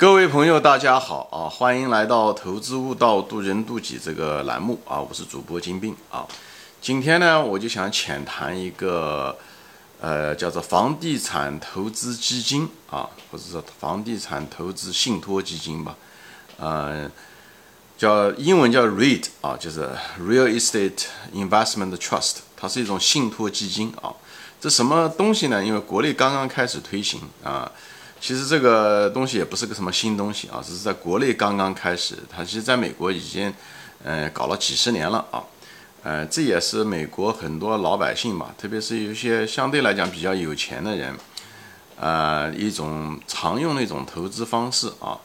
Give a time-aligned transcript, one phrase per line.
[0.00, 1.44] 各位朋友，大家好啊！
[1.46, 4.98] 欢迎来到《投资悟道，渡人渡己》这个栏目啊！
[4.98, 6.26] 我是主播金兵啊。
[6.80, 9.36] 今天呢，我就想浅谈一个，
[10.00, 15.94] 呃，叫做房地产投资基金啊，或者说房地产投资信托基金吧，
[16.56, 17.10] 呃，
[17.98, 19.86] 叫英文叫 REIT 啊，就是
[20.18, 24.14] Real Estate Investment Trust，它是一种信托基金啊。
[24.58, 25.62] 这什么东西呢？
[25.62, 27.70] 因为国内刚刚开始推行啊。
[28.20, 32.14] 其实这个东西也不是个什么新东西啊，只是在国内刚刚开始。
[32.28, 33.52] 它其实在美国已经，
[34.04, 35.42] 呃，搞了几十年了啊。
[36.02, 41.16] 呃，这也是美国很多老百姓嘛，特别是有一些相对来讲比较有钱的人，
[41.96, 45.18] 呃，一种常用的一种投资方式啊。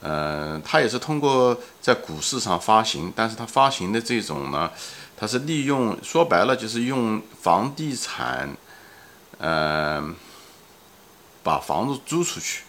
[0.00, 4.70] 呃，它也是通过在股市上发行，但是它发行的这种呢，
[5.16, 8.56] 它是利用说白了就是用房地产，
[9.38, 10.14] 呃。
[11.46, 12.64] 把房子租出去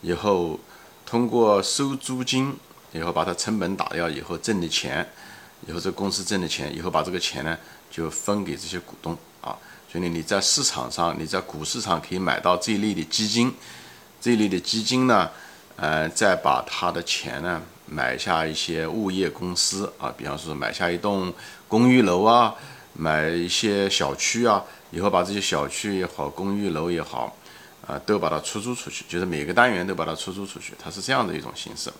[0.00, 0.58] 以后，
[1.06, 2.52] 通过收租金
[2.90, 5.08] 以后把它成本打掉以后挣的钱，
[5.68, 7.56] 以后这公司挣的钱以后把这个钱呢
[7.92, 9.56] 就分给这些股东啊。
[9.88, 13.54] 所以你在市场上，你在股市上可以买到这一类的基金，
[14.20, 15.30] 这一类的基金呢，
[15.76, 21.32] 呃，再把他的钱呢买下一些物业公司啊，比方说买下一栋
[21.68, 22.52] 公寓楼啊，
[22.94, 27.36] 买一些小区啊，以后把这些小区也好，公寓楼也好。
[27.86, 31.90] 啊，都把它出租出去，就是每个单元都把它出租出去，它是这样的一种形式。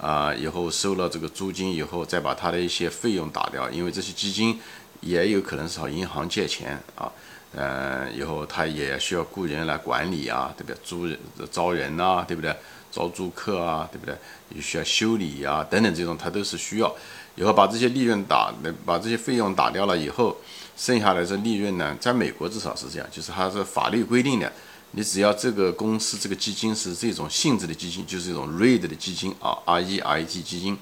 [0.00, 4.60] 啊，以后收了这个租金以后，再把它的一些费用打掉，因为这些基金
[5.00, 7.10] 也有可能是找银行借钱啊。
[7.52, 10.78] 嗯，以后他也需要雇人来管理啊，对不对？
[10.84, 11.18] 租人、
[11.50, 12.54] 招人呐，对不对？
[12.92, 14.14] 招租客啊，对不对？
[14.54, 16.94] 也需要修理啊，等等这种，它都是需要。
[17.36, 18.52] 以后把这些利润打，
[18.84, 20.36] 把这些费用打掉了以后，
[20.76, 24.52] 剩下来这利润呢，在美国至少是这样，就是它是法律规定的。
[24.92, 30.78] 你只要这个公司这个基金是这种性质的基金，就是这种 REIT 的基金啊，REIT 基金，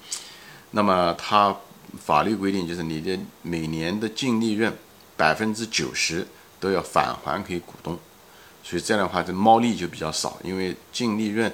[0.71, 1.55] 那么它
[2.03, 4.73] 法律规定就是你的每年的净利润
[5.17, 6.25] 百分之九十
[6.59, 7.99] 都要返还给股东，
[8.63, 11.51] 所以这样的话这猫利就比较少，因为净利润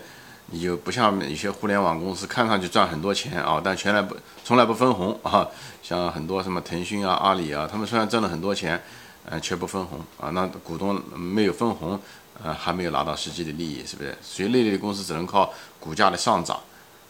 [0.48, 5.48] 你就不像有些互联网公司看上去赚很多钱啊，但从来不从来不分红啊，
[5.82, 8.80] 像很多什么腾讯啊、阿里啊，他们虽然挣了很多钱，
[9.26, 12.00] 嗯，却不分红啊，那股东没有分红。
[12.44, 14.16] 呃，还没有拿到实际的利益，是不是？
[14.22, 16.60] 所以那类的公司只能靠股价的上涨。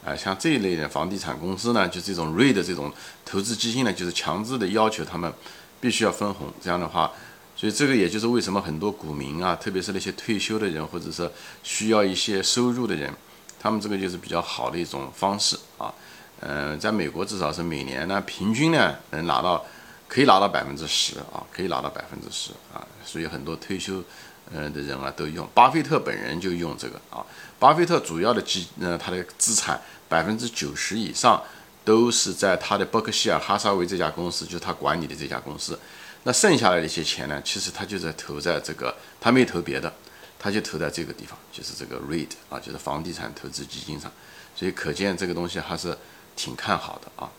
[0.05, 2.91] 啊，像这一类的房地产公司呢，就这种瑞的这种
[3.23, 5.31] 投资基金呢，就是强制的要求他们
[5.79, 6.53] 必须要分红。
[6.61, 7.09] 这样的话，
[7.55, 11.31] 所以这个也就是为什么很多股民啊，特别是那些退休的人，或者是
[11.63, 13.09] 需要一些收入的人，
[13.57, 15.93] 他们这个就是比较好的一种方式啊。
[16.41, 19.65] 嗯，在美国至少是每年呢，平均呢能拿到，
[20.09, 22.85] 可以拿到百分之十啊，可以拿到百分之十啊。
[23.05, 24.03] 所以很多退休。
[24.51, 27.25] 嗯的人啊都用，巴菲特本人就用这个啊。
[27.59, 31.41] 巴菲特主要的基，呃，他的资产百分之九十以上
[31.85, 35.79] 都是在他的伯克希尔哈撒韦这家公司，就是他管理的这家公司。
[36.23, 39.91] 那剩下来的一些钱呢，其实他就在投在这个，他没投别的，
[40.37, 44.11] 他就投在这个地方，就是这个 REIT 啊，就是房地产投资基金上。
[44.55, 45.97] 所以可见这个东西还是
[46.35, 47.29] 挺看好的啊。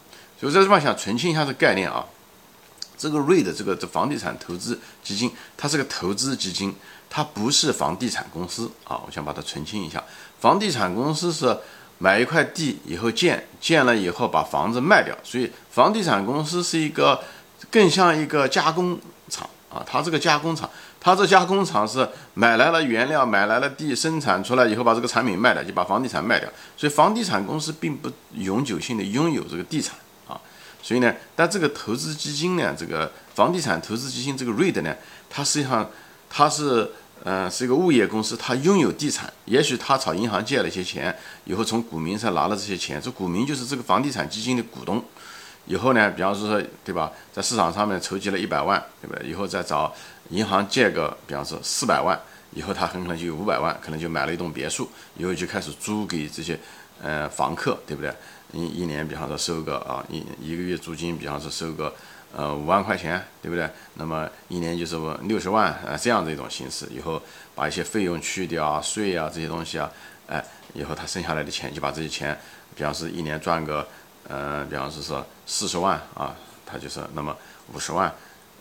[0.41, 2.05] 所以在这地方想澄清一下这概念啊。
[3.05, 6.75] 这个瑞的这个这房地产投资基金，它是个投资基金，
[7.11, 8.99] 它不是房地产公司啊！
[9.05, 10.03] 我想把它澄清一下，
[10.41, 11.55] 房地产公司是
[11.99, 17.23] 买一块地以后建，建了以后把房子卖掉，所以房地产公司是一个
[17.71, 18.99] 更像一个加工
[19.29, 19.85] 厂啊！
[19.87, 29.95] 它这个加工厂，它这加工厂是买来了原料，买来了地，生产出来以后把这个产品卖掉，就把房地产卖掉，所以房地产公司并不永久性的拥有这个地产。
[30.85, 34.95] 所以呢，但这个投资基金呢，这个房地产投资基金这个 REIT 呢，
[35.31, 35.91] 它实际上
[36.29, 36.91] 它是
[37.23, 45.03] 呃是一个物业公司，它拥有地产，也许它朝银行借了一些钱，以后从股民上拿了这些钱，这股民就是这个房地产基金的股东。
[45.65, 49.27] 以后呢，比方说对吧，在市场上面筹集了一百万，对不对？
[49.27, 49.91] 以后再找
[50.29, 52.21] 银行借个，比方说四百万，
[52.53, 54.87] 以后他很可能就有五百万，可能就买了一栋别墅，
[55.17, 56.61] 以后就开始租给这些
[57.01, 58.15] 呃房客，对不对？
[58.55, 61.93] 一一年，比方说收个啊，一一个月租金，比方说收个
[62.33, 63.69] 呃五万块钱，对不对？
[63.95, 66.87] 那么一年就是六十万啊，这样的一种形式。
[66.91, 67.21] 以后
[67.55, 69.91] 把一些费用去掉啊，税啊这些东西啊，
[70.29, 72.39] 哎，以后他剩下来的钱就把这些钱，
[72.77, 73.87] 比方说一年赚个
[74.29, 76.35] 呃，比方说说四十万啊，
[76.65, 77.37] 他就是那么
[77.73, 78.15] 五十万，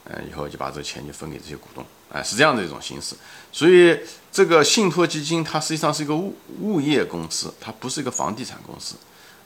[0.06, 3.16] 嗯，以后就把这个钱就分给这些股东，哎，是这样的一种形式。
[3.52, 4.00] 所以
[4.32, 8.96] 这个信托基金它实际上是一个物物业公司，它不是一个房地产公司。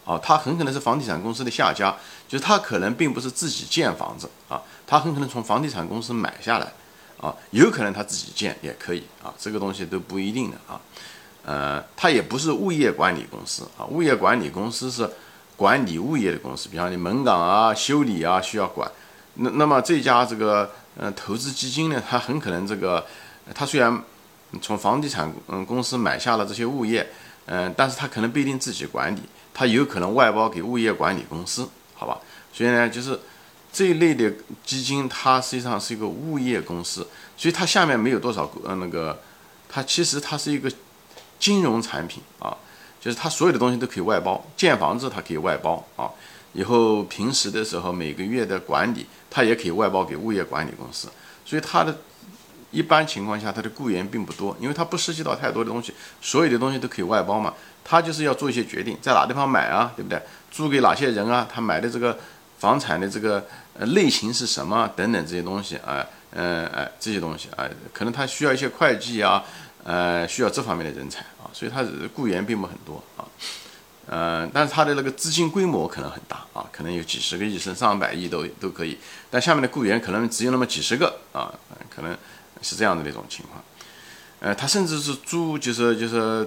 [0.07, 1.93] 哦，他很可能是房地产公司的下家，
[2.29, 6.71] 就是他可能并不是自己建房子啊，他很可能从房地产公司买下来，
[7.19, 10.79] 啊，有可能他自己建也可以啊，这个东西都不一定的啊，
[11.43, 15.09] 呃，他也不是物业管理公司啊，物业管理公司是
[15.57, 18.89] 管理物业的公司，比方你门岗啊、修理啊需要管。
[19.33, 23.05] 那那么这家这个呃投资基金呢，它很可能这个，
[23.53, 24.01] 他虽然
[24.61, 27.07] 从房地产嗯公司买下了这些物业，
[27.47, 29.21] 嗯，但是他可能不一定自己管理，
[29.57, 32.19] 它有可能外包给物业管理公司，好吧？
[32.53, 33.19] 所以呢，就是
[33.73, 34.31] 这一类的
[34.63, 39.19] 基金，它实际上是一个物业公司，所以它下面没有多少呃那个，
[39.67, 40.71] 它其实它是一个。
[41.39, 42.49] 金融产品啊，
[42.99, 46.09] 就是它所有的东西都可以外包，建房子它可以外包啊，
[46.53, 51.07] 以后平时的时候每个月的管理它也可以外包给物业管理公司，
[51.45, 51.95] 所以它的
[52.71, 57.53] 一般情况下它的雇员并不多，因为它不涉及到太多的东西，所有的东西都可以外包嘛，
[57.87, 60.21] 他就是要做一些决定，在哪地方买啊，对不对？
[60.51, 61.47] 租给哪些人啊？
[61.49, 62.19] 他买的这个
[62.59, 63.47] 房产的这个
[63.79, 69.43] 呃类型是什么等等这些东西啊，嗯哎这些东西啊，可能他需要一些会计啊。
[69.89, 71.81] 呃，需要这方面的人才啊，所以他
[72.13, 73.23] 雇员并不很多啊，
[74.05, 78.97] 呃，但是他的那个资金规模可能很大啊，可能有几十个亿甚至上百亿都都可以，
[79.31, 81.53] 但下面的雇员可能只有那么几十个啊，
[81.89, 82.11] 可能
[82.61, 83.63] 是这样的一种情况。
[84.41, 86.45] 呃，他甚至是租，就是就是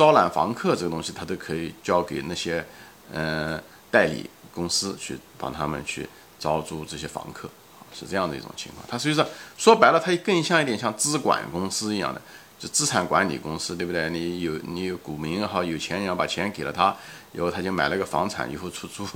[0.00, 2.64] 招揽房客这个东西，他都可以交给那些
[3.12, 3.60] 呃
[3.90, 6.08] 代理公司去帮他们去
[6.38, 7.50] 招租这些房客
[7.92, 8.82] 是这样的一种情况。
[8.88, 9.26] 他实际上
[9.58, 12.22] 说白了，他更像一点像资管公司一样的。
[12.58, 14.08] 就资产管理公司，对不对？
[14.10, 16.94] 你有你有股民也好，有钱人把钱给了他，
[17.32, 19.06] 以后他就买了个房产，以后出租，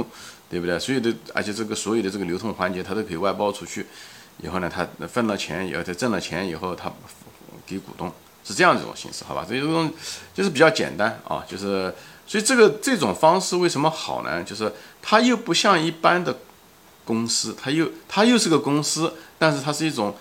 [0.48, 0.78] 对不对？
[0.78, 3.86] 所有的而且这个所有的这个流通环节，他都可以外包出去。
[4.42, 6.90] 以后呢，他分了钱以后，他挣了钱以后，他
[7.66, 8.10] 给股东，
[8.44, 9.44] 是这样一种形式，好吧？
[9.46, 9.92] 所以这种
[10.34, 11.92] 就是比较简单啊，就是
[12.26, 14.42] 所以这个这种方式为什么好呢？
[14.44, 16.36] 就是它又不像一般的
[17.04, 20.14] 公司，它又它又是个公司，但是它是一种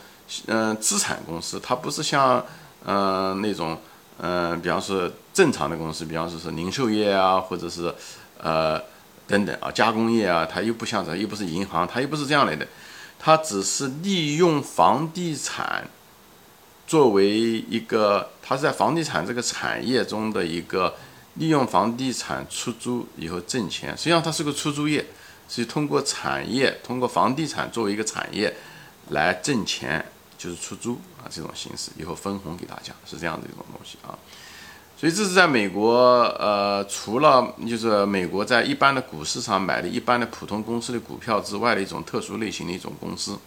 [0.48, 2.44] 嗯资产公司，它不是像。
[2.86, 3.80] 嗯，那种，
[4.18, 7.96] 嗯，比方说正常的公司，比方说是零售业啊，或者是，
[8.38, 8.78] 呃，
[9.26, 12.68] 等等啊，加工业啊，它又不像这，又不是银行，它又不是这样来的，
[13.18, 15.88] 它只是利用房地产
[16.88, 20.96] 作为一个，它是在房地产这个产业中的一个
[21.36, 25.06] 利用房地产出租以后挣钱，实际上它是个出租业，
[25.50, 28.54] 是通过产业，通过房地产作为一个产业
[29.10, 30.06] 来挣钱。
[30.36, 34.12] 就是出租啊，这种形式以后分红给大家是这样的一种东西啊，
[34.98, 43.40] 所以这是在美国呃，除了就是美国在一般的股市上买的一般的普通公司的股票之外的一种特殊类型的一种公司，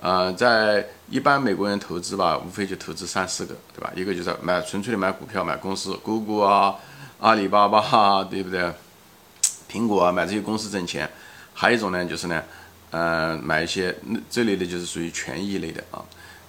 [0.00, 3.92] 呃，在一般美国人投资吧，无非就投资三四个，对吧？
[3.94, 6.76] 一个就是买纯粹的买股票买公司，Google 啊，
[7.20, 8.72] 阿里巴巴对不对？
[9.70, 11.08] 苹果啊，买这些公司挣钱，
[11.54, 12.42] 还有一种呢，就是呢。
[12.92, 13.94] 呃，买一些
[14.28, 16.02] 这类的，就是属于权益类的啊。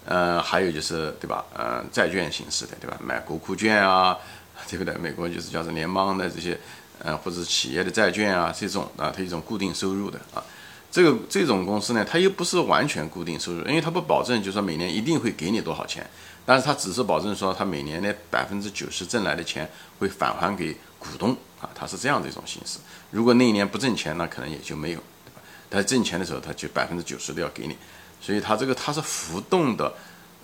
[0.05, 1.45] 呃，还有就是对吧？
[1.53, 2.97] 呃，债券形式的对吧？
[2.99, 4.17] 买国库券啊，
[4.67, 4.91] 对不对？
[4.95, 6.59] 美国就是叫做联邦的这些，
[7.03, 10.43] 呃，或者企业的债券啊，这种啊，它一种固定收入的啊。
[10.91, 16.05] 这个这种公司呢，它又不是完全固定收入，因为它不保证就是说每年一定会给你多少钱，
[16.45, 19.67] 但是它只是保证说它每年的百分之九十挣来的钱
[19.99, 22.77] 会返还给股东啊，它是这样的一种形式。
[23.09, 24.99] 如果那一年不挣钱，那可能也就没有。
[25.69, 27.77] 他挣钱的时候，它就百分之九十都要给你，
[28.19, 29.93] 所以它这个它是浮动的，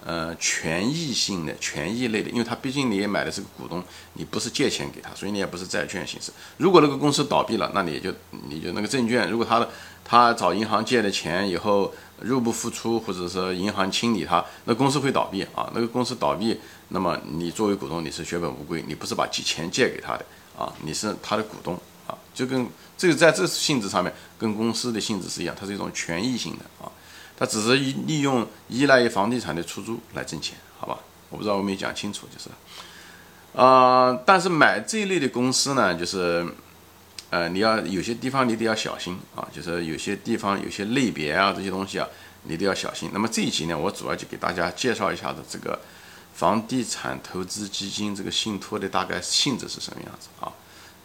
[0.06, 3.84] 呃，权益性的权益类的，因为他毕竟你也买的是个股东，
[4.14, 6.32] 你不是借钱给他，所以你也不是债券形式。
[6.58, 8.14] 如果那个公司倒闭了，那你就
[8.48, 9.70] 你就那个证券，如果他的
[10.06, 15.70] 他找银行借的钱以后入不敷出，或者说银行清理他，那公司会倒闭啊。
[15.74, 16.58] 那个公司倒闭，
[16.90, 20.26] 那么你作为股东你是血本无归，你不是把钱借给他的
[20.58, 21.78] 啊，你是他的股东。
[22.08, 22.66] 啊，就跟
[22.98, 26.88] 这个在这性质上面，跟公司的性质是一样，它是一种权益性的啊，
[27.38, 30.98] 它只是依利用依赖于房地产的出租来挣钱，好吧？
[31.30, 32.50] 我不知道我没讲清楚，就是，
[33.54, 36.48] 啊，但是买这一类的公司呢，就是，
[37.30, 42.08] 呃，你要有些地方你得要小心啊，就是有些地方有些类别啊这些东西啊，
[42.44, 43.10] 你都要小心。
[43.14, 45.78] 那么这一集呢，我主要就给大家介绍一下子这个
[46.34, 50.52] 房地产投资基金这个信托的大概性质是什么样子啊？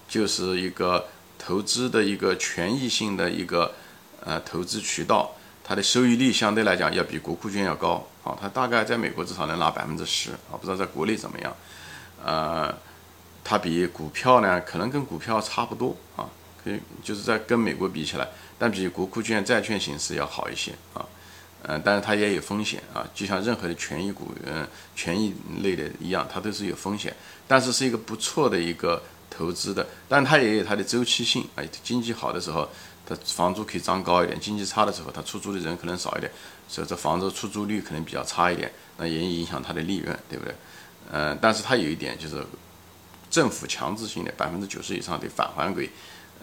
[0.09, 1.09] 就是一个
[1.39, 3.75] 投资的一个权益性的一个
[4.25, 5.35] 呃投资渠道，
[5.65, 11.57] 它的收益率相对来讲要比国库券要高啊，它大概在美国至少能拿百分之十啊，不知道在国内怎么样，
[12.25, 12.75] 呃，
[13.45, 16.29] 它比股票呢可能跟股票差不多啊，
[16.63, 18.29] 可以就是在跟美国比起来，
[18.59, 21.07] 但比国库券债券形式要好一些啊，
[21.63, 24.67] 嗯，但是它也有风险啊，就像任何的权益股嗯
[24.97, 27.15] 权益类的一样，它都是有风险，
[27.47, 29.03] 但是是一个不错的一个。
[29.35, 31.65] 投资的，但它也有它的周期性啊。
[31.83, 32.69] 经济好的时候，
[33.07, 36.31] 它房租可以涨高一点；经济差的时候，它出租的人可能少一点，
[36.69, 40.55] 所以这房子出租率可能比较差一点，那也影响它的利润，对不对？
[41.11, 42.45] 嗯，但是它有一点就是
[43.31, 45.91] 政府强制性的百分之九十以上得返还给，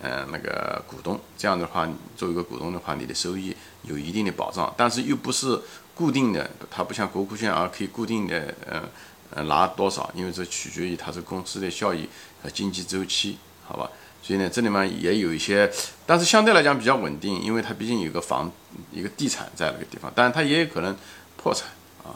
[0.02, 1.20] 呃那个股东。
[1.38, 1.88] 这样的话，
[2.18, 5.60] 作为一个股东的话，你的收益有一定的保障，但是又不是
[5.96, 8.84] 固定的，它不像国库券啊，可以固定的，呃
[9.32, 12.08] 呃拿多少，因为这取决于它是公司的效益
[12.44, 13.90] 和经济周期，好吧？
[14.22, 15.72] 所以呢，这里面也有一些，
[16.06, 18.52] 但是相对来讲比较稳定，因为它毕竟有个房
[18.92, 20.96] 一个地产在那个地方，但是它也有可能
[21.38, 21.68] 破产
[22.04, 22.16] 啊，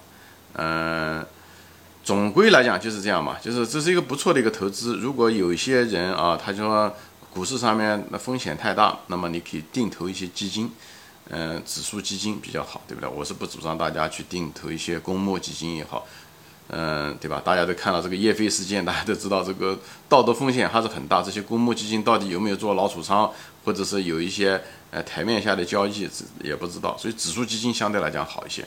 [0.54, 1.26] 嗯。
[2.06, 4.98] 总归来讲就是这样嘛，就是这是一个不错的一个投资。
[4.98, 6.94] 如果有一些人啊，他说
[7.32, 10.70] 股市上面那风险太大，那么你可以定投一些基金，
[11.30, 13.10] 嗯，指数基金比较好，对不对？
[13.10, 16.06] 我是不主张大家去定投一些公募基金也好，
[16.70, 17.42] 嗯，对吧？
[17.44, 19.78] 大家都看到这个叶飞事件，大家都知道这个
[20.10, 21.22] 道德风险还是很大。
[21.22, 23.30] 这些公募基金到底有没有做老鼠仓，
[23.64, 26.10] 或者是有一些呃台面下的交易，
[26.42, 26.98] 也不知道。
[26.98, 28.66] 所以指数基金相对来讲好一些。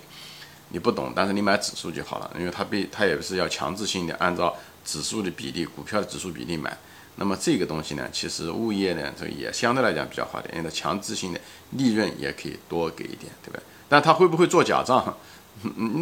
[0.68, 6.76] 你不懂，但是你买指数就好了，因为它被它也是要强制性的按照指数的比例，股票的指数比例买。
[7.16, 13.60] 那么这个东西呢，其实物业呢，这个也相对来讲比较好点，因为它强制性的利润也可以多给一点，对吧？
[13.88, 15.16] 但它会不会做假账？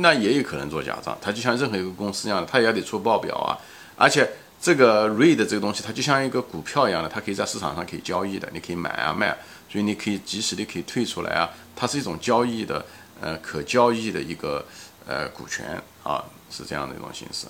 [0.02, 1.16] 那也有可能做假账。
[1.20, 3.58] 它就像任何一个公司一样的，它也得出报表啊。
[3.96, 4.28] 而且
[4.60, 9.36] 这个 REIT 这个东西，它就像一个股票一样的，它可以在市场上可以交易的，你可以买啊卖，
[9.70, 11.50] 所以你可以及时的可以退出来啊。
[11.74, 12.84] 它是一种交易的。
[13.20, 14.62] 呃，可交易的一个
[15.06, 17.46] 呃股权啊，是这样的一种形式，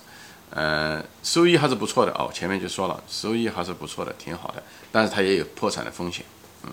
[0.51, 2.29] 嗯，收益还是不错的哦。
[2.31, 6.23] 前面就说了，收益还是不错的，挺好的，但是它也有破产的风险，
[6.63, 6.69] 嗯，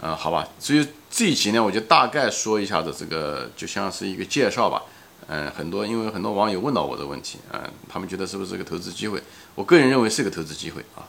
[0.00, 0.46] 呃，好吧。
[0.58, 4.82] 所以这一集呢，我就大概说一下子这个，就像是一个介绍吧。
[5.26, 9.22] 嗯，很多因为很多网友问到我的问题，嗯，他们觉得是不是个投资机会？
[9.54, 11.04] 我个人认为是个投资机会啊。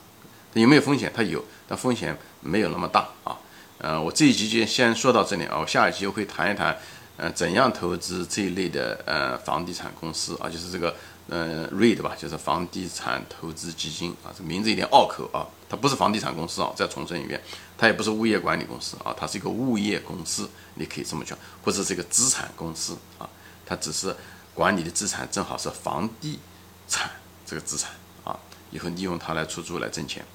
[0.54, 1.12] 有没有风险？
[1.16, 3.38] 它有，但风险没有那么大啊。
[3.78, 6.76] 呃，我这一集就先说到这里啊，我下一集我会谈一谈，
[7.18, 10.94] 呃，怎样投资这一类的呃房地产公司啊，就是这个
[11.30, 17.40] 呃 REIT 吧，就是房地产投资基金啊，这名字有点拗口啊，它不是房地产公司啊，再重申一遍，
[17.78, 23.30] 它也不是物业管理公司啊，它是一个物业公司，你可以这么讲，或者是一个资产公司啊，
[23.66, 24.16] 它只是
[24.54, 26.40] 管理的资产正好是房地
[26.88, 27.10] 产
[27.46, 27.92] 这个资产
[28.24, 28.38] 啊，
[28.72, 30.26] 以后利用它来出租来挣钱。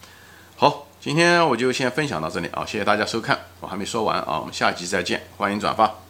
[0.57, 6.04] 好，今天我就先分享到这里啊，谢谢大家收看，我还没说完啊，我们下集再见，欢迎转发。